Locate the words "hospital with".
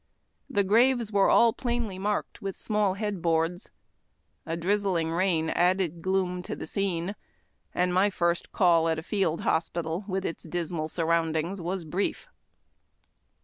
9.41-10.25